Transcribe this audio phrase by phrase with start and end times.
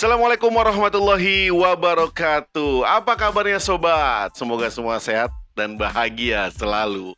[0.00, 2.88] Assalamualaikum warahmatullahi wabarakatuh.
[2.88, 4.32] Apa kabarnya sobat?
[4.32, 7.12] Semoga semua sehat dan bahagia selalu.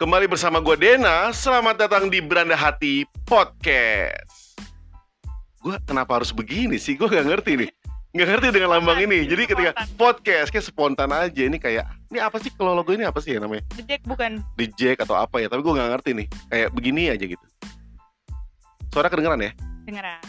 [0.00, 1.28] Kembali bersama gue Dena.
[1.36, 4.56] Selamat datang di Beranda Hati Podcast.
[5.60, 6.96] Gue kenapa harus begini sih?
[6.96, 7.70] Gue gak ngerti nih.
[8.16, 9.28] Gak ngerti dengan lambang ini.
[9.28, 11.42] Jadi ketika podcast kayak spontan aja.
[11.44, 13.60] Ini kayak ini apa sih kalau logo ini apa sih ya namanya?
[13.76, 14.40] The Jack bukan.
[14.56, 15.52] The Jack atau apa ya?
[15.52, 16.26] Tapi gue gak ngerti nih.
[16.48, 17.46] Kayak begini aja gitu.
[18.88, 19.52] Suara kedengeran ya?
[19.84, 20.24] Dengeran.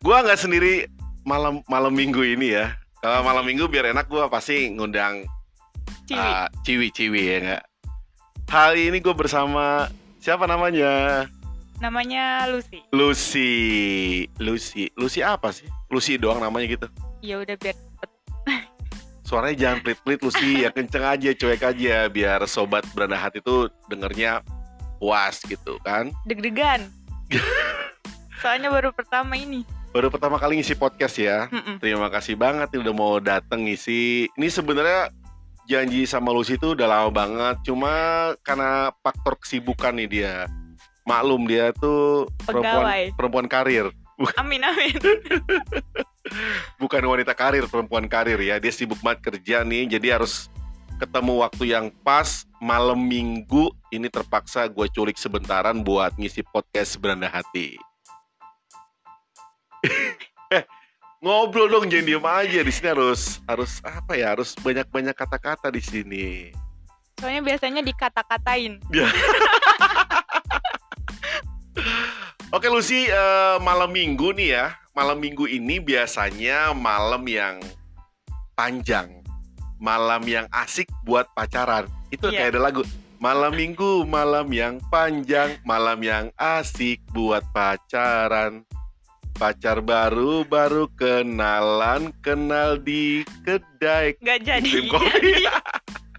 [0.00, 0.88] Gue nggak sendiri
[1.28, 2.72] malam malam minggu ini ya.
[3.04, 5.28] Kalau malam minggu biar enak gue pasti ngundang
[6.08, 6.18] Ciwi.
[6.18, 7.62] ah, ciwi ciwi ya nggak.
[8.48, 11.28] Hari ini gue bersama siapa namanya?
[11.78, 12.80] Namanya Lucy.
[12.90, 13.52] Lucy.
[14.40, 14.88] Lucy.
[14.96, 15.68] Lucy apa sih?
[15.92, 16.88] Lucy doang namanya gitu.
[17.22, 18.10] Ya udah biar cepet.
[19.28, 24.40] Suaranya jangan pelit-pelit Lucy, ya kenceng aja, cuek aja biar sobat beranda hati tuh dengernya
[24.98, 26.10] puas gitu kan.
[26.26, 26.88] deg-degan.
[28.42, 29.62] Soalnya baru pertama ini.
[29.88, 31.48] Baru pertama kali ngisi podcast ya.
[31.48, 31.80] Mm-mm.
[31.80, 34.28] Terima kasih banget nih udah mau dateng ngisi.
[34.36, 35.08] Ini sebenarnya
[35.64, 37.56] janji sama Lucy itu udah lama banget.
[37.64, 37.92] Cuma
[38.44, 40.34] karena faktor kesibukan nih dia.
[41.08, 43.02] Maklum dia tuh perempuan Pegawai.
[43.16, 43.86] perempuan karir,
[44.36, 44.92] Amin amin.
[46.82, 48.60] bukan wanita karir, perempuan karir ya.
[48.60, 50.52] Dia sibuk banget kerja nih, jadi harus
[51.00, 57.32] ketemu waktu yang pas malam minggu ini terpaksa gue culik sebentaran buat ngisi podcast beranda
[57.32, 57.80] hati.
[60.54, 60.62] Eh
[61.18, 65.68] ngobrol dong jangan diem aja di sini harus harus apa ya harus banyak banyak kata-kata
[65.70, 66.26] di sini.
[67.18, 68.78] Soalnya biasanya dikata-katain.
[72.48, 74.66] Oke Lucy, eh, malam minggu nih ya.
[74.96, 77.60] Malam minggu ini biasanya malam yang
[78.56, 79.20] panjang.
[79.78, 81.86] Malam yang asik buat pacaran.
[82.10, 82.48] Itu Iya.
[82.48, 82.82] kayak ada lagu.
[83.18, 88.62] Malam minggu, malam yang panjang, malam yang asik buat pacaran.
[89.38, 94.70] Pacar baru, baru kenalan, kenal di kedai Gak jadi.
[94.90, 95.46] Kopi.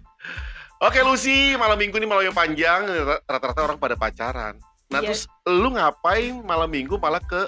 [0.88, 2.88] Oke Lucy, malam minggu ini malam yang panjang,
[3.28, 4.56] rata-rata orang pada pacaran.
[4.88, 5.12] Nah Iya.
[5.12, 7.44] terus lu ngapain malam minggu malah ke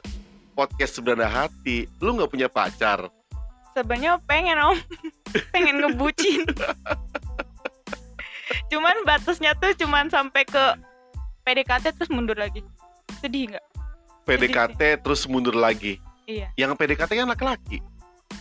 [0.53, 1.89] podcast Sebenarnya Hati?
[2.05, 3.09] Lu nggak punya pacar?
[3.73, 4.77] Sebenarnya pengen om.
[5.57, 6.45] pengen ngebucin.
[8.69, 10.77] cuman batasnya tuh cuman sampai ke
[11.49, 12.61] PDKT terus mundur lagi.
[13.25, 13.65] Sedih nggak?
[14.25, 15.99] PDKT terus mundur lagi.
[16.27, 16.49] Iya.
[16.55, 17.79] Yang PDKT kan laki-laki.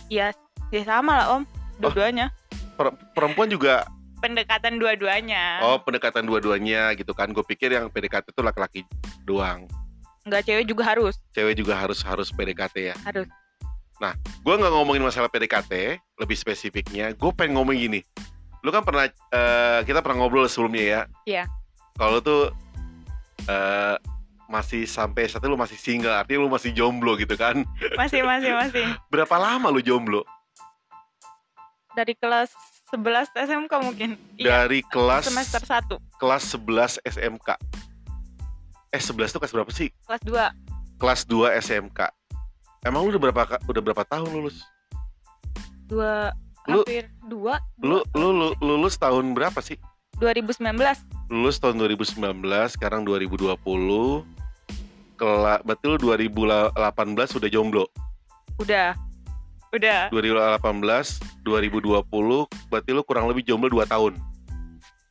[0.06, 0.30] Iya.
[0.72, 1.42] Ya sama lah om.
[1.76, 2.30] Dua-duanya.
[2.78, 3.84] Per- perempuan juga,
[4.22, 5.58] Pendekatan dua-duanya.
[5.66, 7.34] oh pendekatan dua-duanya gitu kan.
[7.34, 8.80] Gue pikir yang PDKT itu laki-laki
[9.26, 9.66] doang.
[10.22, 11.18] Nggak cewek juga harus.
[11.34, 12.96] Cewek juga harus harus PDKT ya.
[13.02, 13.26] Harus.
[14.42, 18.02] gue nggak ngomongin masalah PDKT lebih spesifiknya gue pengen ngomong gini
[18.66, 21.44] lu kan pernah eh, kita pernah ngobrol sebelumnya ya Iya.
[21.94, 22.50] kalau tuh
[23.46, 23.94] eh,
[24.52, 27.64] masih sampai saat itu lu masih single artinya lu masih jomblo gitu kan
[28.00, 28.84] Masih masih masih.
[29.08, 30.20] berapa lama lu jomblo
[31.90, 32.52] Dari kelas
[32.88, 34.10] 11 SMK mungkin.
[34.36, 34.64] Iya.
[34.64, 37.48] dari kelas Semester 1, kelas 11 SMK
[38.88, 41.00] eh 11 tuh kelas berapa sih kelas 2.
[41.00, 42.00] kelas 2 SMK
[42.84, 44.60] emang lu udah berapa udah berapa tahun lulus
[45.82, 46.28] Dua
[46.64, 47.32] Lu- hampir 2
[47.82, 49.80] lu lu, lu lulus tahun berapa sih
[50.14, 50.76] 2019.
[51.28, 52.20] lulus tahun 2019
[52.70, 54.04] sekarang 2020 Kela,
[55.62, 57.84] berarti lu 2018 udah jomblo
[58.58, 58.94] Udah.
[59.72, 60.10] Udah.
[60.10, 60.60] 2018
[61.40, 62.02] 2020
[62.68, 64.12] berarti lu kurang lebih jomblo 2 tahun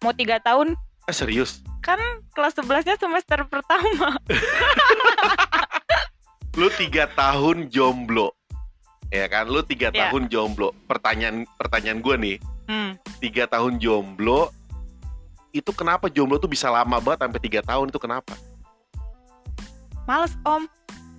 [0.02, 0.68] Mau 3 tahun
[1.06, 1.98] eh serius kan
[2.32, 4.14] kelas 11-nya semester pertama.
[6.54, 8.32] lu tiga tahun jomblo
[9.08, 10.08] ya kan lu tiga Iya.
[10.08, 12.96] tahun jomblo pertanyaan pertanyaan gue nih Hmm.
[13.18, 14.52] tiga tahun jomblo
[15.52, 18.36] itu kenapa jomblo tuh bisa lama banget sampai tiga tahun itu kenapa
[20.04, 20.66] Males, Om.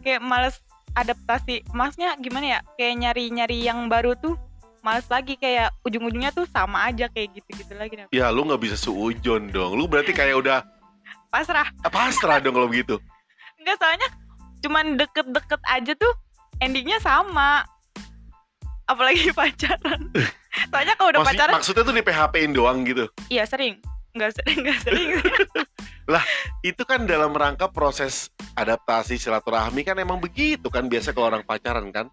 [0.02, 0.56] Kayak males
[0.92, 1.62] adaptasi.
[1.70, 2.60] Masnya gimana ya?
[2.74, 4.34] Kayak nyari-nyari yang baru tuh
[4.82, 7.94] males lagi kayak ujung-ujungnya tuh sama aja kayak gitu-gitu lagi.
[8.10, 10.58] Ya lu nggak bisa seujon dong lu berarti kayak udah
[11.32, 11.64] Pasrah.
[11.80, 12.98] ah, pasrah dong kalau begitu
[13.56, 14.08] Enggak soalnya
[14.58, 16.12] cuman deket-deket aja tuh
[16.58, 17.62] endingnya sama.
[18.84, 20.10] Apalagi pacaran.
[20.68, 23.78] soalnya kalau udah Maksud- pacaran maksudnya tuh di PHP-in doang gitu iya sering.
[24.12, 25.10] Enggak sering, enggak sering.
[26.60, 28.28] itu kan dalam rangka proses
[28.60, 32.06] adaptasi silaturahmi kan emang begitu kan biasa kalau orang pacaran kan?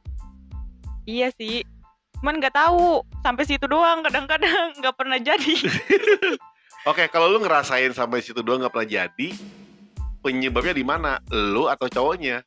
[1.04, 1.68] Iya sih.
[2.19, 3.04] Cuman nggak tahu.
[3.19, 4.80] Sampai situ doang kadang-kadang.
[4.80, 5.56] Nggak pernah jadi.
[6.90, 9.30] oke kalau lu ngerasain sampai situ doang nggak pernah jadi
[10.24, 11.12] penyebabnya di mana?
[11.28, 12.40] Lu atau cowoknya?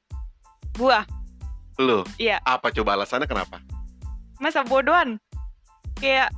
[0.80, 1.04] Gua.
[1.76, 2.04] Lu.
[2.16, 2.40] Iya.
[2.40, 3.28] apa coba alasannya?
[3.28, 3.60] Kenapa?
[4.40, 5.20] Masa bodohan.
[6.00, 6.32] Kayak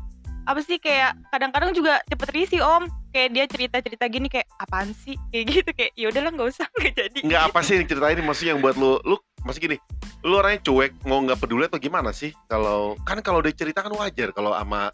[0.51, 0.83] apa sih?
[0.83, 5.15] Kayak kadang-kadang juga cepet risih om kayak dia cerita-cerita gini kayak apaan sih?
[5.31, 7.19] Kayak gitu kayak ya udahlah nggak usah nggak jadi.
[7.23, 9.17] Nggak apa sih yang ceritain maksudnya yang buat lu lu
[9.47, 9.77] masih gini
[10.25, 12.35] lu orangnya cuek mau nggak peduli atau gimana sih?
[12.51, 14.91] Kalau kan kalau dia cerita kan wajar kalau sama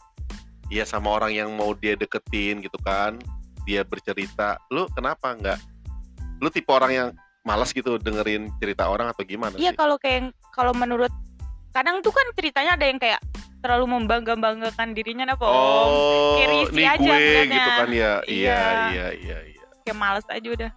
[0.69, 3.17] ya sama orang yang mau dia deketin gitu kan
[3.65, 5.59] dia bercerita lu kenapa nggak?
[6.45, 7.09] Lu tipe orang yang
[7.41, 11.09] malas gitu dengerin cerita orang atau gimana Iya kalau kayak kalau menurut
[11.73, 13.21] kadang tuh kan ceritanya ada yang kayak
[13.61, 15.53] terlalu membangga-banggakan dirinya apa Om.
[15.53, 15.87] oh
[16.35, 18.59] kayak risih nih aja gue gitu kan ya iya Iya.
[18.91, 20.71] iya iya iya Kayak males aja udah.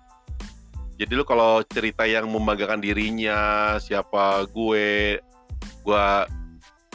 [0.94, 3.40] jadi lu kalau cerita yang membanggakan dirinya
[3.78, 5.18] siapa gue
[5.82, 6.24] gua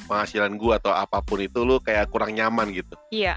[0.04, 3.36] penghasilan gue atau apa pun itu lu kayak kurang nyaman gitu Iya.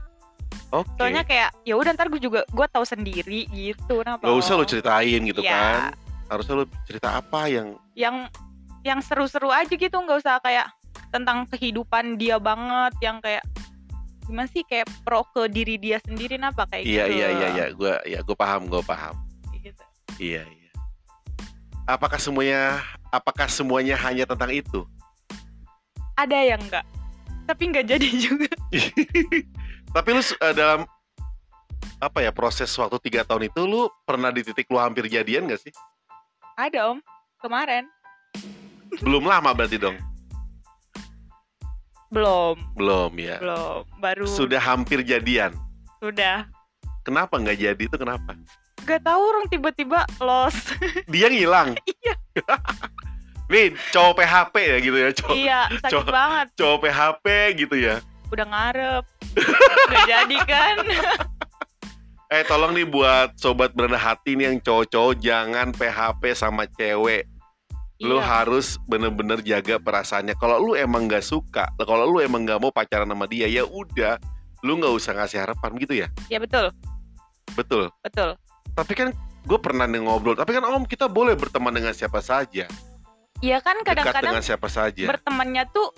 [0.70, 4.00] oke Soalnya kayak ya udah ntar gue juga gue tahu sendiri gitu.
[4.00, 4.24] Kenapa?
[4.24, 5.52] Gak usah lu ceritain gitu Iya.
[5.52, 5.80] kan
[6.28, 8.16] harusnya lu cerita apa yang Yang
[8.82, 10.72] yang seru-seru aja gitu nggak usah kayak
[11.12, 13.44] tentang kehidupan dia banget yang kayak
[14.24, 17.18] gimana sih kayak pro ke diri dia sendiri napa kayak iya gitu.
[17.20, 17.66] iya iya iya.
[17.76, 19.16] Gue ya gue paham gue paham.
[19.62, 19.84] Gitu.
[20.18, 20.72] iya iya.
[21.86, 22.80] Apakah semuanya
[23.12, 24.88] apakah semuanya hanya tentang itu?
[26.16, 26.88] Ada yang enggak.
[27.46, 28.52] Tapi nggak jadi juga.
[29.96, 30.88] Tapi lu eh, dalam
[32.02, 35.62] apa ya proses waktu tiga tahun itu lu pernah di titik lu hampir jadian gak
[35.62, 35.74] sih?
[36.58, 36.98] Ada om.
[37.42, 37.86] Kemarin.
[39.02, 40.11] Belum lama berarti dong
[42.12, 42.56] belum.
[42.76, 43.40] Belum ya.
[43.40, 43.82] Belum.
[43.98, 45.56] Baru sudah hampir jadian?
[46.04, 46.46] Sudah.
[47.02, 48.38] Kenapa nggak jadi itu kenapa?
[48.84, 50.76] Gak tahu orang tiba-tiba lost.
[51.12, 51.78] Dia ngilang?
[51.82, 52.14] Iya.
[53.52, 55.10] nih cowok PHP ya gitu ya?
[55.12, 56.48] Cowok iya sakit Coba- banget.
[56.56, 57.26] cowok PHP
[57.58, 57.96] gitu ya?
[58.32, 59.04] Udah ngarep.
[59.88, 60.76] Udah jadi kan?
[62.32, 67.28] Eh tolong nih buat sobat berendah hati nih yang cowok-cowok jangan PHP sama cewek.
[68.02, 68.26] Lu Iya.
[68.26, 70.34] harus bener-bener jaga perasaannya.
[70.36, 74.18] Kalau lu emang nggak suka, kalau lu emang nggak mau pacaran sama dia, ya udah,
[74.66, 76.08] lu nggak usah ngasih harapan gitu ya.
[76.28, 76.74] ya betul
[77.54, 77.92] Betul.
[78.02, 78.34] betul
[78.74, 79.08] Tapi kan
[79.44, 80.34] gue pernah ngobrol.
[80.34, 82.66] Tapi kan om kita boleh berteman dengan siapa saja,
[83.42, 85.06] Iya kan dekat kadang-kadang dengan siapa saja.
[85.10, 85.90] bertemannya tuh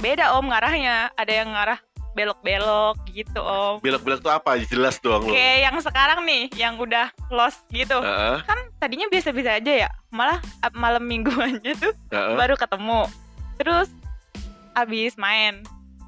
[0.00, 1.76] beda om ngarahnya ada yang ngarah
[2.12, 4.58] belok-belok gitu om Belok-belok tuh apa?
[4.60, 5.30] Jelas doang lu.
[5.30, 10.42] kayak yang sekarang nih yang udah lost gitu Heeh, kan tadinya biasa-biasa aja ya malah
[10.72, 12.34] malam mingguannya tuh heeh.
[12.34, 13.06] baru ketemu
[13.56, 13.88] terus
[14.72, 15.62] abis main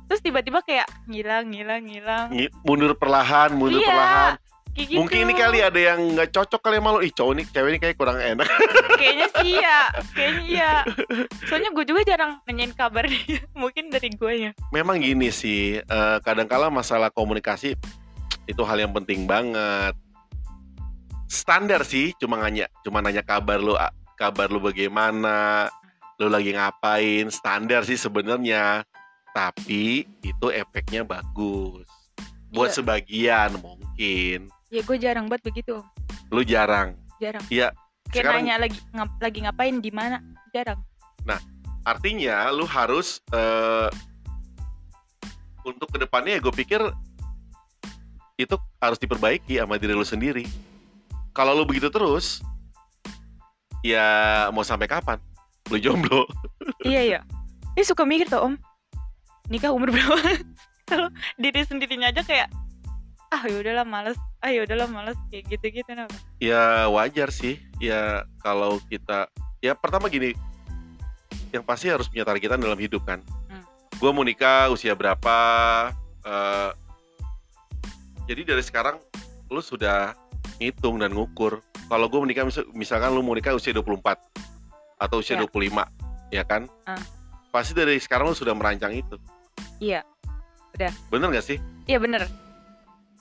[0.04, 4.32] terus tiba-tiba kayak ngilang ngilang ngilang Ngi- Mundur perlahan, mundur Iya, perlahan.
[4.72, 4.98] Kayak gitu.
[5.00, 7.00] Mungkin ini kali ada yang nggak cocok kali sama lu.
[7.04, 8.48] Ih cowok ini, cewek ini kayak kurang enak.
[9.00, 9.78] kayaknya sih ya
[10.14, 10.72] kayaknya iya
[11.50, 16.16] soalnya gue juga jarang nanyain kabar dia mungkin dari gue ya memang gini sih, eh,
[16.22, 17.74] kadangkala masalah komunikasi
[18.46, 19.94] itu hal yang penting banget.
[21.30, 23.72] Standar sih, cuma nanya, cuma nanya kabar lu,
[24.20, 25.70] kabar lu bagaimana,
[26.20, 28.84] lu lagi ngapain, standar sih sebenarnya.
[29.32, 31.88] Tapi itu efeknya bagus.
[32.52, 32.76] Buat Iya.
[32.84, 35.84] sebagian mungkin, ya gue jarang banget begitu
[36.32, 36.96] lu jarang.
[37.20, 37.70] jarang Iya,
[38.08, 40.18] kayak sekarang- nanya lagi ngap- lagi ngapain di mana
[40.50, 40.80] jarang
[41.82, 43.90] Artinya lu harus eh,
[45.66, 46.78] untuk ke depannya ya gue pikir
[48.38, 50.46] itu harus diperbaiki sama diri lu sendiri.
[51.34, 52.38] Kalau lu begitu terus,
[53.82, 55.18] ya mau sampai kapan?
[55.74, 56.22] Lu jomblo.
[56.86, 57.20] iya iya
[57.74, 58.54] ini suka mikir tuh om
[59.50, 60.16] nikah umur berapa
[60.86, 62.46] kalau diri sendirinya aja kayak
[63.32, 67.62] ah yaudahlah males ah yaudahlah males kayak gitu gitu kenapa Ya wajar sih.
[67.78, 69.30] Ya kalau kita,
[69.62, 70.34] ya pertama gini,
[71.54, 73.22] yang pasti harus punya targetan dalam hidup kan.
[73.46, 73.62] Hmm.
[73.96, 75.34] Gue mau nikah usia berapa?
[76.22, 76.70] eh,
[78.24, 78.98] jadi dari sekarang
[79.46, 80.14] lu sudah
[80.58, 81.62] ngitung dan ngukur.
[81.86, 84.18] Kalau gue menikah mis- misalkan lu mau nikah usia 24
[84.98, 85.42] atau usia Ya.
[85.42, 85.86] 25,
[86.30, 86.66] ya kan?
[86.82, 86.98] Ah.
[87.50, 89.18] Pasti dari sekarang lu sudah merancang itu.
[89.78, 90.02] Iya.
[90.72, 90.90] Udah.
[91.10, 91.58] Bener gak sih?
[91.84, 92.24] iya bener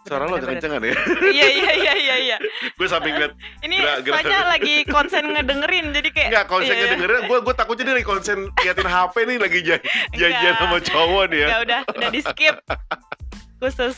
[0.01, 0.93] Suara agak kencengan ya.
[1.37, 2.37] iya iya iya iya iya
[2.73, 4.17] gue samping liat ini Gerak- gerak.
[4.19, 6.87] soalnya lagi konsen ngedengerin jadi kayak Enggak, konsen Iya.
[6.91, 10.59] dengerin, gue gue takutnya dia lagi konsen liatin HP nih lagi jan- janjian Enggak.
[10.59, 11.47] sama cowok nih ya.
[11.47, 12.55] ya udah udah di skip
[13.57, 13.95] khusus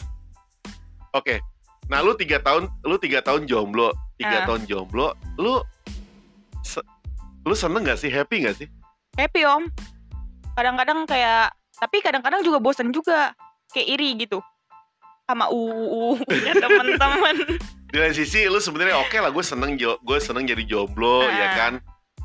[1.13, 1.39] Oke,
[1.85, 4.45] nah lu tiga tahun, lu tiga tahun jomblo, tiga Ah.
[4.45, 5.61] tahun jomblo, lu
[6.59, 6.81] se-
[7.39, 8.67] lu seneng gak sih, happy gak sih?
[9.13, 9.69] happy om
[10.51, 13.37] kadang-kadang kayak tapi kadang-kadang juga bosan juga
[13.69, 14.41] kayak iri gitu
[15.23, 17.35] sama uu ya teman-teman
[17.93, 21.29] Di lain sisi, lu sebenarnya oke lah, gue seneng jo, gue seneng jadi jomblo, Ah.
[21.29, 21.73] ya kan?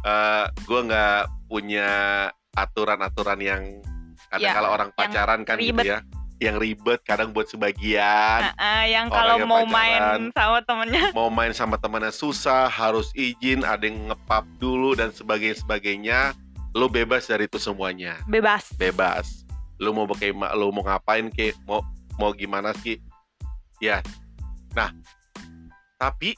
[0.00, 1.88] Eh gue nggak punya
[2.57, 3.62] aturan-aturan yang
[4.33, 5.85] kadang Ya, orang pacaran kan gitu ribet.
[5.85, 5.99] ya,
[6.40, 8.49] yang ribet kadang buat sebagian.
[8.49, 9.76] Ah, ah, yang kalau yang mau pacaran.
[9.76, 15.12] main sama temennya mau main sama temannya susah, harus izin, ada yang ngepap dulu dan
[15.12, 16.19] sebagainya sebagainya.
[16.73, 19.45] Lu bebas dari itu semuanya, bebas bebas.
[19.76, 21.85] Lu mau pakai lu mau ngapain ke, mau
[22.19, 22.99] mau gimana sih?
[23.79, 24.03] Ya.
[24.75, 24.91] Nah,
[25.97, 26.35] tapi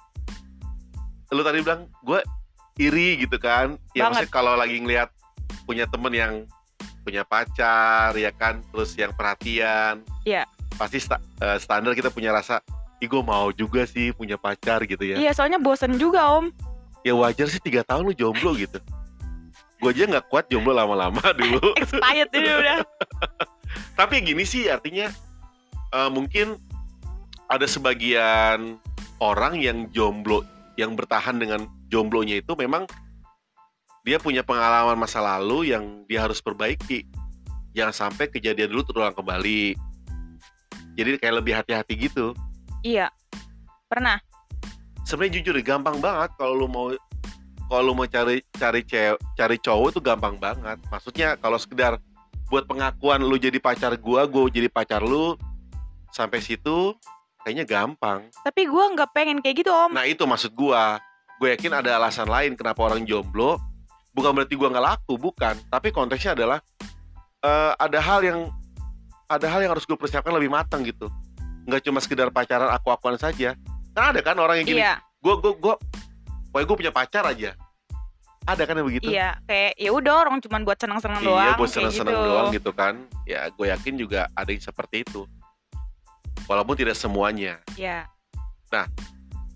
[1.31, 2.21] lu tadi bilang gue
[2.77, 4.27] iri gitu kan ya Banget.
[4.27, 5.09] maksudnya kalau lagi ngelihat
[5.63, 6.35] punya temen yang
[7.01, 10.43] punya pacar ya kan terus yang perhatian Iya.
[10.75, 12.59] pasti sta- eh, standar kita punya rasa
[12.99, 16.53] Ih gue mau juga sih punya pacar gitu ya Iya, soalnya bosen juga om.
[17.01, 18.77] Ya wajar sih tiga tahun lu jomblo gitu
[19.79, 22.79] Gue aja nggak kuat jomblo lama-lama dulu Expired ini udah.
[23.99, 25.09] Tapi gini sih artinya
[25.95, 26.59] eh, Mungkin
[27.51, 28.79] ada sebagian
[29.19, 30.43] orang yang jomblo
[30.79, 32.87] Yang bertahan dengan jomblonya itu memang
[34.07, 37.05] Dia punya pengalaman masa lalu yang dia harus perbaiki
[37.77, 39.79] Jangan sampai kejadian dulu terulang kembali
[40.99, 42.35] Jadi kayak lebih hati-hati gitu
[42.81, 43.13] Iya.
[43.91, 44.23] Pernah.
[45.03, 46.95] sebenarnya jujur gampang banget kalau lu mau
[47.67, 51.99] kalau lu mau cari cari cewek cari cowok itu gampang banget maksudnya kalau sekedar
[52.47, 55.35] buat pengakuan lu jadi pacar gua gua jadi pacar lu
[56.11, 56.95] sampai situ
[57.43, 58.29] kayaknya gampang.
[58.45, 59.91] Tapi gua nggak pengen kayak gitu om.
[59.91, 61.01] nah itu maksud gua.
[61.41, 63.57] Gue yakin ada alasan lain kenapa orang jomblo.
[64.13, 65.57] Bukan berarti gua nggak laku bukan.
[65.73, 66.59] Tapi konteksnya adalah
[67.41, 68.41] eh, ada hal yang
[69.31, 71.07] ada hal yang harus gue persiapkan lebih matang gitu.
[71.65, 73.55] Nggak cuma sekedar pacaran aku-akuan saja.
[73.95, 75.75] Kan ada kan orang yang gini Iya, gue gue gue
[76.51, 77.55] pokoknya gue punya pacar aja.
[78.45, 79.07] Ada kan yang begitu?
[79.07, 79.39] Iya.
[79.47, 81.47] Kayak ya udah orang cuma buat senang-senang doang.
[81.47, 82.27] iya buat kayak seneng-seneng gitu.
[82.27, 82.95] doang gitu kan.
[83.25, 85.25] Ya gue yakin juga ada yang seperti itu
[86.51, 87.63] walaupun tidak semuanya.
[87.79, 88.11] Iya.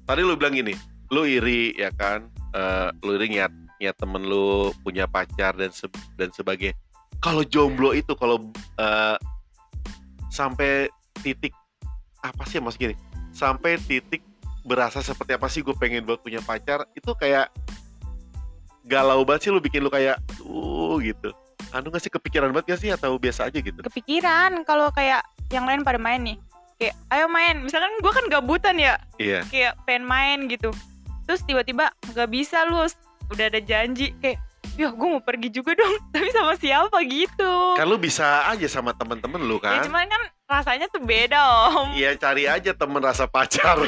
[0.06, 0.78] tadi lu bilang gini
[1.10, 2.30] lu iri ya kan?
[2.54, 3.50] Eh, lu iri niat
[3.82, 6.78] niat temen lu punya pacar dan se- dan sebagainya.
[7.18, 8.38] Kalau jomblo itu kalau
[8.78, 9.18] eh,
[10.30, 10.86] sampai
[11.22, 11.50] titik
[12.22, 12.94] apa sih mas gini?
[13.34, 14.22] Sampai titik
[14.62, 17.50] berasa seperti apa sih gue pengen buat punya pacar itu kayak
[18.86, 21.34] galau banget sih lu bikin lu kayak uh gitu.
[21.74, 22.90] Anu gak sih kepikiran banget gak sih?
[22.94, 23.82] Atau biasa aja gitu?
[23.82, 26.38] Kepikiran kalau kayak yang lain pada main nih.
[26.78, 27.62] Kayak ayo main.
[27.62, 28.98] Misalkan gua kan gabutan ya.
[29.20, 30.74] iya Kayak pengen main gitu.
[31.24, 32.84] Terus tiba-tiba nggak bisa lu.
[33.32, 34.36] Udah ada janji kayak
[34.74, 38.90] Yah gue mau pergi juga dong Tapi sama siapa gitu kan lu bisa aja sama
[38.90, 41.38] temen-temen lu Ya kan cuman kan rasanya tuh beda
[41.70, 43.78] om Iya cari aja temen rasa pacar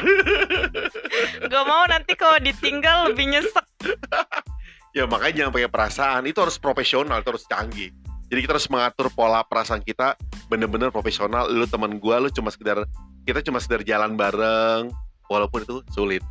[1.50, 3.66] Gak mau nanti kalau ditinggal lebih nyesek
[4.96, 7.90] Ya makanya jangan pakai perasaan Itu harus profesional, itu harus canggih
[8.26, 10.18] Jadi kita harus mengatur pola perasaan kita
[10.50, 12.82] Bener-bener profesional Lu temen gua, lu cuma sekedar
[13.22, 14.90] Kita cuma sekedar jalan bareng
[15.30, 16.22] Walaupun itu sulit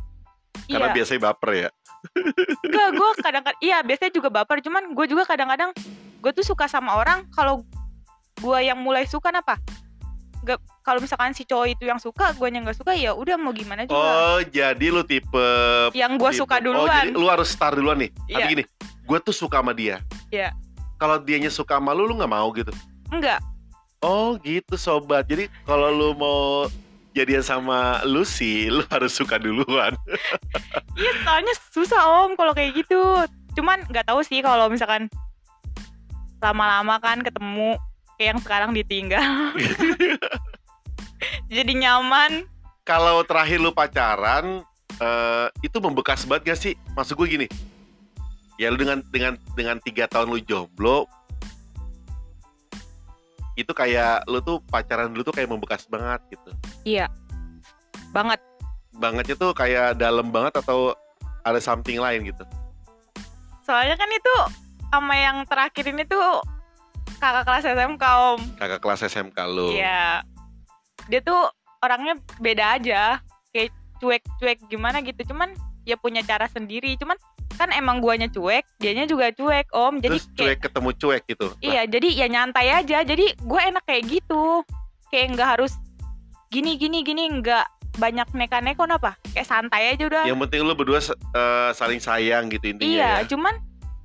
[0.68, 1.68] Karena Iya biasanya baper ya
[2.68, 5.72] Enggak gue kadang-kadang Iya biasanya juga baper Cuman gue juga kadang-kadang
[6.20, 7.64] Gue tuh suka sama orang Kalau
[8.36, 9.56] gue yang mulai suka apa
[10.46, 13.50] Gak, kalau misalkan si cowok itu yang suka, gue yang nggak suka ya udah mau
[13.50, 13.98] gimana juga.
[13.98, 15.48] Oh jadi lu tipe
[15.90, 17.10] yang gue suka Oh duluan.
[17.10, 18.46] jadi lu harus start duluan nih Tapi Iya.
[18.54, 18.62] gini
[19.02, 19.98] Gue tuh suka sama dia
[20.30, 20.54] Iya.
[20.96, 22.72] Kalau dianya suka sama lu, lu gak mau gitu
[23.12, 23.40] Enggak.
[24.04, 26.68] Oh gitu sobat Jadi kalau lu mau
[27.16, 29.96] jadian sama Lucy Lu harus suka duluan
[31.00, 33.00] Iya soalnya susah om kalau kayak gitu.
[33.52, 35.12] Cuman nggak tahu sih kalau misalkan
[36.40, 37.76] lama-lama kan ketemu
[38.16, 39.52] kayak yang sekarang ditinggal.
[41.52, 42.48] Jadi nyaman.
[42.86, 44.62] kalau terakhir lu pacaran
[45.02, 46.72] eh, itu membekas banget gak sih?
[46.94, 47.46] Maksud gue gini,
[48.56, 51.04] ya lu dengan dengan dengan tiga tahun lu jomblo,
[53.56, 56.50] itu kayak lu tuh pacaran dulu tuh kayak membekas banget gitu.
[56.84, 57.08] Iya.
[58.12, 58.40] Banget.
[58.96, 60.92] Bangetnya tuh kayak dalam banget atau
[61.40, 62.44] ada something lain gitu.
[63.64, 64.34] Soalnya kan itu
[64.92, 66.44] sama yang terakhir ini tuh
[67.16, 68.40] kakak kelas SMK om.
[68.60, 69.72] Kakak kelas SMK lu.
[69.72, 70.20] Iya.
[71.08, 71.48] Dia tuh
[71.80, 73.20] orangnya beda aja.
[73.56, 75.32] Kayak cuek-cuek gimana gitu.
[75.32, 75.56] Cuman
[75.88, 76.92] ya punya cara sendiri.
[77.00, 77.16] Cuman
[77.56, 79.98] kan emang guanya cuek, dianya juga cuek om.
[79.98, 81.46] Jadi Terus kayak cuek ketemu cuek gitu.
[81.50, 82.98] Nah, Iya, jadi ya nyantai aja.
[83.02, 84.62] Jadi gue enak kayak gitu.
[85.08, 85.72] Kayak nggak harus
[86.52, 89.16] gini gini gini nggak banyak neka-neko apa?
[89.32, 90.22] Kayak santai aja udah.
[90.28, 93.28] yang penting lu berdua eh, saling sayang gitu intinya iya, ya.
[93.28, 93.56] cuman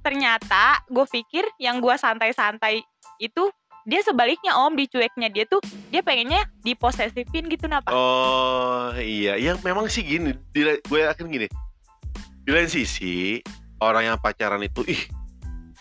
[0.01, 2.81] ternyata gue pikir yang gue santai-santai
[3.21, 3.43] itu
[3.85, 7.89] dia sebaliknya om di cueknya dia tuh dia pengennya diposesifin gitu napa?
[7.89, 11.47] Oh iya, yang memang sih gini, gue yakin gini.
[12.41, 13.37] Di lain sisi,
[13.77, 15.01] orang yang pacaran itu, ih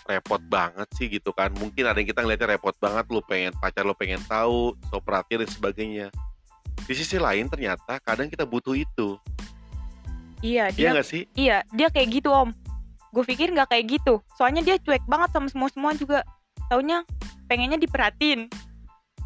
[0.04, 1.54] repot banget sih gitu kan.
[1.54, 5.46] Mungkin ada yang kita ngeliatnya repot banget, lu pengen pacar lu pengen tahu, so perhatian
[5.46, 6.06] dan sebagainya.
[6.84, 9.16] Di sisi lain ternyata kadang kita butuh itu,
[10.40, 11.22] Iya, iya dia nggak sih?
[11.36, 12.50] iya dia kayak gitu om.
[13.12, 14.24] Gue pikir nggak kayak gitu.
[14.40, 16.24] Soalnya dia cuek banget sama semua semua juga.
[16.72, 17.04] Taunya
[17.50, 18.48] pengennya diperhatiin.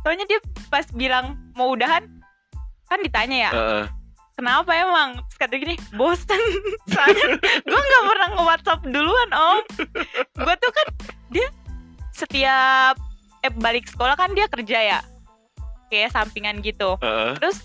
[0.03, 2.03] Soalnya dia pas bilang mau udahan
[2.91, 3.50] kan ditanya ya.
[3.55, 3.85] Heeh.
[4.35, 5.19] Kenapa emang?
[5.31, 6.43] Terus kata gini bosen.
[6.93, 9.62] Soalnya gue nggak pernah nge WhatsApp duluan om.
[10.37, 10.87] Gue tuh kan
[11.31, 11.49] dia
[12.14, 12.95] setiap
[13.43, 15.00] eh balik sekolah kan dia kerja ya?
[15.88, 16.99] Kayak sampingan gitu.
[17.00, 17.38] Heeh.
[17.38, 17.62] terus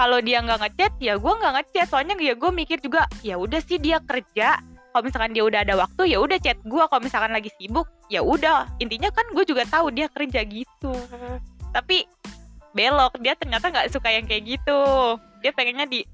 [0.00, 1.86] kalau dia nggak ngechat ya gue nggak ngechat.
[1.88, 4.58] Soalnya ya gue mikir juga ya udah sih dia kerja.
[4.92, 8.20] Kalau misalkan dia udah ada waktu ya udah chat gue kalau misalkan lagi sibuk ya
[8.20, 8.68] udah.
[8.76, 10.92] Intinya kan gue juga tahu dia kerja gitu.
[11.72, 12.04] Tapi
[12.72, 14.80] belok dia ternyata nggak suka yang kayak gitu
[15.42, 16.06] dia pengennya di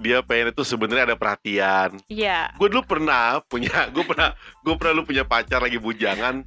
[0.00, 1.96] dia pengen itu sebenarnya ada perhatian.
[2.08, 2.52] Iya.
[2.60, 6.44] Gue dulu pernah punya gue pernah gue pernah lu punya pacar lagi bujangan.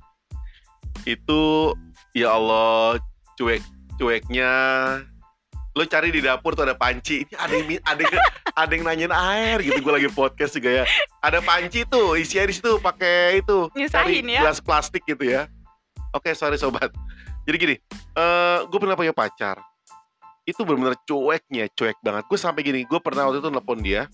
[1.05, 1.73] Itu
[2.13, 3.01] ya Allah
[3.37, 3.61] cuek
[3.97, 4.53] cueknya.
[5.77, 7.25] Lo cari di dapur tuh ada panci.
[7.25, 8.13] Ini ada yang ada yang,
[8.53, 10.85] ada yang nanyain air gitu gue lagi podcast juga ya.
[11.25, 14.41] Ada panci tuh isinya di situ pakai itu Nyusahin ya.
[14.45, 15.49] gelas plastik gitu ya.
[16.13, 16.93] Oke sorry sobat.
[17.49, 17.75] Jadi gini
[18.13, 19.57] eh gue pernah punya pacar
[20.51, 22.23] itu benar-benar cueknya cuek banget.
[22.25, 24.09] Gue sampai gini gue pernah waktu itu nelpon dia.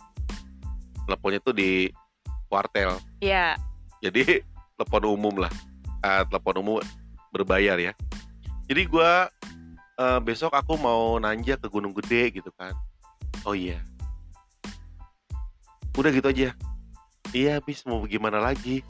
[1.08, 1.90] Nelponnya tuh di
[2.50, 2.98] kuartel.
[3.20, 3.60] Iya.
[4.04, 4.44] Jadi
[4.78, 5.52] telepon umum lah.
[6.06, 6.78] Eh, telepon umum
[7.34, 7.92] berbayar ya.
[8.66, 9.28] Jadi gua
[10.00, 12.72] eh, besok aku mau nanjak ke Gunung Gede gitu kan.
[13.44, 13.82] Oh iya.
[15.96, 16.56] Udah gitu aja.
[17.36, 18.86] Iya bis mau gimana lagi?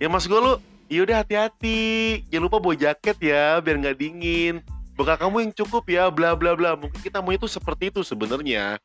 [0.00, 0.56] Ya mas gue lu
[0.88, 2.22] yaudah hati-hati.
[2.32, 4.64] Jangan lupa bawa jaket ya biar nggak dingin
[5.02, 6.78] bekal kamu yang cukup ya bla bla bla.
[6.78, 8.78] Mungkin kita mau itu seperti itu sebenarnya.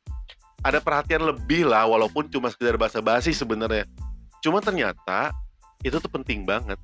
[0.66, 3.86] Ada perhatian lebih lah walaupun cuma sekedar basa-basi sebenarnya.
[4.42, 5.30] Cuma ternyata
[5.86, 6.82] itu tuh penting banget.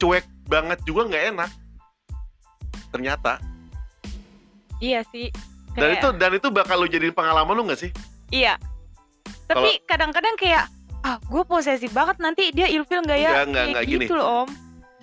[0.00, 1.50] Cuek banget juga nggak enak.
[2.88, 3.36] Ternyata.
[4.80, 5.28] Iya sih.
[5.76, 7.90] Dan Kayak- itu dan itu bakal lu jadiin pengalaman lu nggak sih?
[8.32, 8.56] Iya.
[9.44, 10.64] Tapi kadang-kadang kayak
[11.04, 13.30] ah gue posesif banget nanti dia ilfil nggak ya?
[13.30, 14.04] Enggak, enggak, Kayak enggak, gini.
[14.08, 14.48] gitu loh om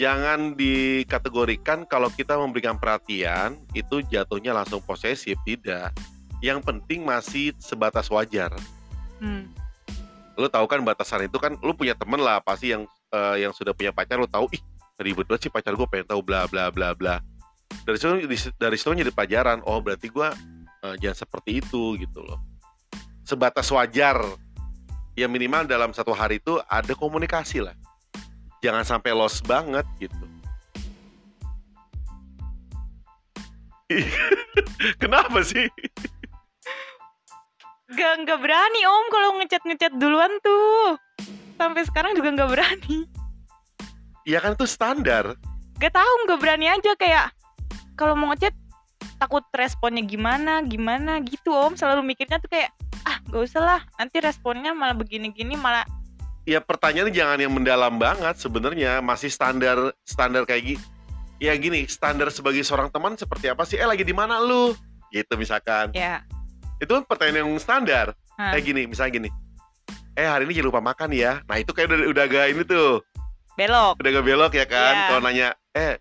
[0.03, 5.95] jangan dikategorikan kalau kita memberikan perhatian itu jatuhnya langsung posesif tidak.
[6.43, 8.51] Yang penting masih sebatas wajar.
[9.23, 9.47] Hmm.
[10.33, 13.69] lu tahu kan batasan itu kan lu punya temen lah pasti yang eh, yang sudah
[13.69, 14.59] punya pacar lu tahu ih
[14.97, 17.21] ribet banget sih pacar gue pengen tahu bla bla bla bla.
[17.85, 18.17] Dari situ
[18.57, 20.27] dari situ jadi pelajaran oh berarti gue
[20.83, 22.41] eh, jangan seperti itu gitu loh.
[23.23, 24.19] Sebatas wajar.
[25.13, 27.77] Ya minimal dalam satu hari itu ada komunikasi lah
[28.63, 30.25] jangan sampai lost banget gitu.
[35.03, 35.67] Kenapa sih?
[37.93, 40.95] Gak, nggak berani om kalau ngechat ngechat duluan tuh.
[41.59, 43.05] Sampai sekarang juga nggak berani.
[44.23, 45.35] Ya kan itu standar.
[45.83, 47.35] Gak tahu nggak berani aja kayak
[47.99, 48.55] kalau mau ngechat
[49.19, 51.75] takut responnya gimana gimana gitu om.
[51.75, 52.71] Selalu mikirnya tuh kayak
[53.03, 55.83] ah gak usah lah nanti responnya malah begini-gini malah
[56.43, 58.99] ya pertanyaannya jangan yang mendalam banget sebenarnya.
[58.99, 60.83] Masih standar standar kayak gini
[61.43, 63.75] ya gini standar sebagai seorang teman seperti apa sih?
[63.75, 64.71] Eh lagi di mana lu?
[65.11, 65.91] Gitu misalkan.
[65.91, 66.23] Ya.
[66.79, 68.15] Itu kan pertanyaan yang standar.
[68.33, 68.57] Hah.
[68.57, 69.29] kayak gini misalnya gini.
[70.17, 71.41] Eh hari ini jangan lupa makan ya.
[71.45, 73.01] Nah itu kayak udah, udah agak ini tuh.
[73.53, 74.01] Belok.
[74.01, 74.93] Udah agak belok ya kan?
[74.93, 75.05] Iya.
[75.09, 75.93] kalau nanya eh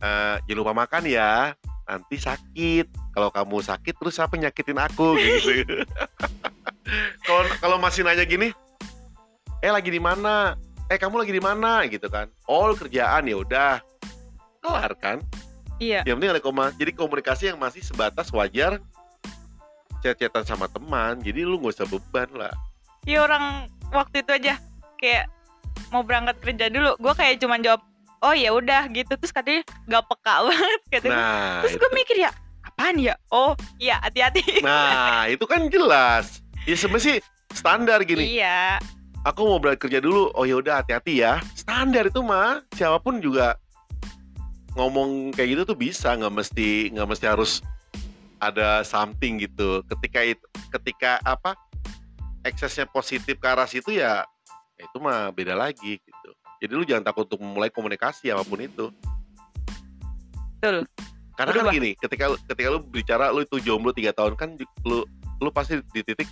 [0.00, 1.52] eh, jangan lupa makan ya?
[1.84, 2.86] Nanti sakit.
[3.10, 5.18] Kalau kamu sakit terus siapa yang nyakitin aku?
[5.18, 5.82] Gitu.
[7.22, 8.50] Kalau kalau masih nanya gini
[9.60, 10.56] eh lagi di mana?
[10.88, 11.84] Eh kamu lagi di mana?
[11.84, 12.32] Gitu kan.
[12.48, 13.74] All kerjaan ya udah.
[14.64, 15.20] Kelar kan?
[15.80, 16.04] Iya.
[16.04, 18.80] Yang penting ada koma jadi komunikasi yang masih sebatas wajar
[20.00, 21.20] chat-chatan sama teman.
[21.20, 22.52] Jadi lu nggak usah beban lah.
[23.04, 24.54] Ya orang waktu itu aja
[25.00, 25.28] kayak
[25.88, 27.80] mau berangkat kerja dulu gue kayak cuman jawab
[28.24, 29.12] oh ya udah gitu.
[29.16, 31.16] Terus katanya gak peka banget katanya.
[31.16, 32.30] Nah terus gue mikir ya
[32.64, 33.14] apaan ya?
[33.32, 34.64] Oh iya hati-hati.
[34.64, 36.44] Nah, itu kan jelas.
[36.68, 37.16] Ya sebenarnya sih
[37.56, 38.40] standar gini.
[38.40, 38.76] iya
[39.28, 40.32] Aku mau berangkat kerja dulu.
[40.32, 41.44] Oh ya udah hati-hati ya.
[41.52, 43.60] Standar itu mah siapa pun juga
[44.78, 47.60] ngomong kayak gitu tuh bisa, nggak mesti nggak mesti harus
[48.40, 49.84] ada something gitu.
[49.84, 51.52] Ketika itu ketika apa?
[52.40, 54.24] eksesnya positif ke arah situ ya,
[54.80, 56.30] ya itu mah beda lagi gitu.
[56.60, 58.88] Jadi lu jangan takut untuk memulai komunikasi apa pun itu.
[60.60, 60.88] betul
[61.36, 65.04] Karena kan gini, ketika ketika lu bicara lu itu jomblo tiga tahun kan lu
[65.40, 66.28] lu pasti di titik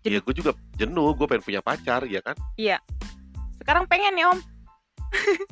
[0.00, 0.22] ya Jenuh.
[0.24, 2.36] gue juga jenuh, gue pengen punya pacar ya kan.
[3.60, 4.40] sekarang pengen nih om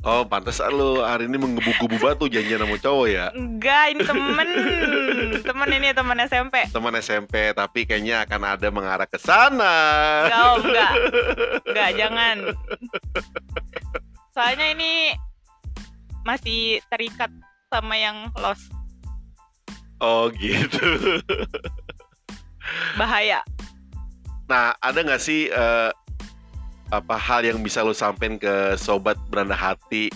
[0.07, 3.25] Oh pantas lu hari ini menggebu-gebu batu janjian sama cowok ya.
[3.35, 4.47] enggak ini temen
[5.51, 9.75] temen ini temen SMP Teman SMP tapi kayaknya akan ada mengarah ke sana.
[10.25, 10.91] enggak om enggak
[11.67, 12.37] enggak jangan
[14.31, 14.91] soalnya ini
[16.23, 17.27] masih terikat
[17.67, 18.71] sama yang lost
[19.99, 21.19] Oh gitu.
[22.95, 23.43] bahaya
[24.49, 25.91] Nah ada nggak sih eh,
[26.89, 30.09] apa hal yang bisa lu sampein ke sobat beranda hati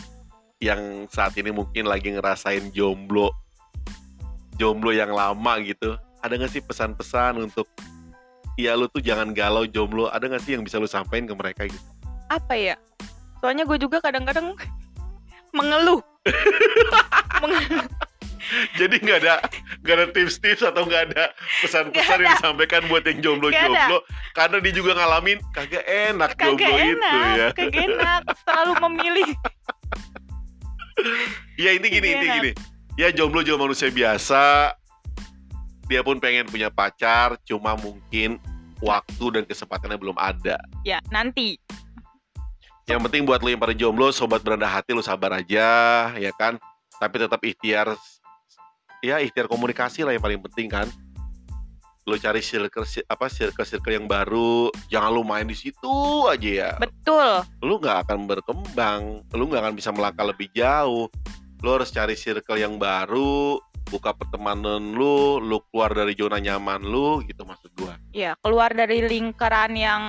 [0.58, 3.30] yang saat ini mungkin lagi ngerasain jomblo,
[4.58, 5.96] jomblo yang lama gitu?
[6.26, 7.69] Ada nggak sih pesan-pesan untuk
[8.58, 10.10] ya lu tuh jangan galau jomblo?
[10.10, 11.93] Ada nggak sih yang bisa lu sampein ke mereka gitu?
[12.34, 12.76] apa ya
[13.38, 14.58] soalnya gue juga kadang-kadang
[15.58, 16.02] mengeluh
[17.43, 17.84] Mengeluh.
[18.80, 19.36] Jadi nggak ada
[19.82, 24.06] nggak ada tips-tips atau nggak ada pesan-pesan yang disampaikan buat yang jomblo-jomblo
[24.38, 27.48] karena dia juga ngalamin kagak enak kagak jomblo itu enak ya.
[27.56, 29.30] kagak enak selalu memilih
[31.58, 32.52] Ya ini gini, ini gini.
[32.94, 34.74] Ya jomblo juga manusia biasa.
[35.89, 38.39] Dia pun pengen punya pacar, cuma mungkin
[38.80, 40.60] waktu dan kesempatannya belum ada.
[40.84, 41.60] ya nanti
[42.84, 46.60] Yang penting buat lo yang pada jomblo, sobat berendah hati, lo sabar aja, ya kan?
[47.00, 47.96] Tapi tetap ikhtiar,
[49.04, 50.88] ya ikhtiar komunikasi lah yang paling penting kan.
[52.08, 56.72] Lo cari circle apa circle circle yang baru, jangan lo main di situ aja ya.
[56.80, 61.12] betul Lo nggak akan berkembang, lo nggak akan bisa melangkah lebih jauh.
[61.63, 63.56] Lo harus cari circle yang baru,
[63.88, 67.96] buka pertemanan lo, lo keluar dari zona nyaman lo, gitu maksud gua.
[68.12, 70.04] ya keluar dari lingkaran yang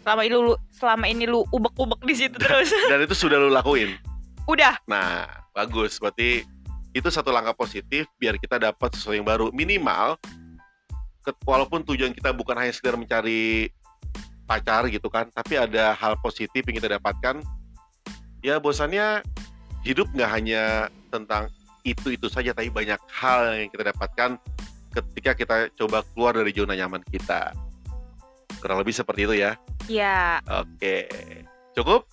[0.00, 4.00] selama ini lu selama ini lu ubek-ubek di situ terus Dan itu sudah lo lakuin.
[4.48, 6.00] udah Nah, bagus.
[6.00, 6.44] Berarti
[6.94, 9.50] itu satu langkah positif biar kita dapat sesuatu yang baru.
[9.50, 10.14] Minimal,
[11.42, 13.68] walaupun tujuan kita bukan hanya sekedar mencari
[14.46, 17.42] pacar gitu kan, tapi ada hal positif yang kita dapatkan.
[18.46, 19.26] Ya, bosannya
[19.82, 21.50] hidup nggak hanya tentang
[21.82, 24.38] itu-itu saja, tapi banyak hal yang kita dapatkan
[24.94, 27.50] ketika kita coba keluar dari zona nyaman kita.
[28.62, 29.58] Kurang lebih seperti itu ya.
[29.90, 31.10] ya Oke.
[31.74, 32.06] Cukup?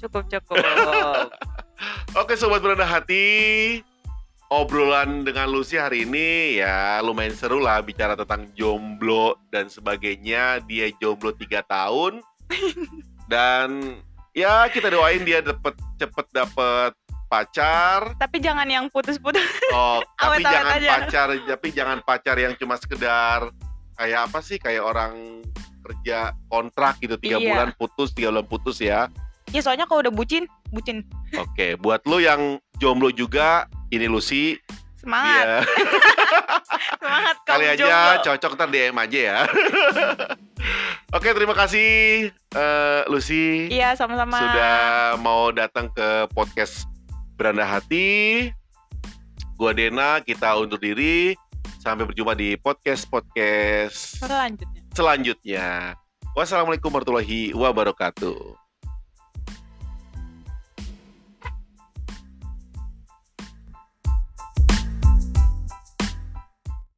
[0.00, 0.56] cukup cukup
[2.20, 3.80] Oke sobat berendah hati
[4.50, 10.58] Obrolan dengan Lucy hari ini ya lumayan seru lah bicara tentang jomblo dan sebagainya.
[10.66, 12.18] Dia jomblo 3 tahun.
[13.30, 13.94] Dan
[14.34, 16.90] ya kita doain dia dapet, cepet dapet
[17.30, 18.18] pacar.
[18.18, 19.38] Tapi jangan yang putus-putus.
[19.70, 20.90] Oh, Tapi Awet-awet jangan aja.
[20.98, 23.54] pacar Tapi jangan pacar yang cuma sekedar
[23.94, 25.46] Kayak apa sih kayak orang
[25.86, 27.54] kerja kontrak gitu tiga Iya.
[27.54, 29.06] bulan putus tiga bulan putus ya.
[29.54, 31.06] Ya soalnya kalau udah bucin bucin.
[31.38, 34.54] Oke, buat lu yang jomblo juga, ini Lucy,
[35.02, 35.58] semangat dia
[37.02, 38.22] semangat kali aja jomblo.
[38.26, 39.38] cocok ntar DM aja ya.
[41.16, 41.88] Oke, terima kasih
[42.30, 44.78] eh, Lucy iya sama-sama sudah
[45.18, 46.86] mau datang ke podcast
[47.34, 48.50] Beranda Hati.
[49.58, 51.36] Gua Dena, kita undur diri.
[51.80, 55.96] Sampai berjumpa di podcast-podcast selanjutnya selanjutnya.
[56.36, 58.59] Wassalamualaikum warahmatullahi wabarakatuh.